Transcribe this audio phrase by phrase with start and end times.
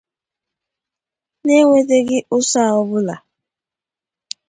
[1.45, 3.15] n'enweteghị ụsa ọbụla.